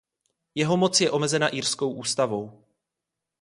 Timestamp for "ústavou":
1.93-2.65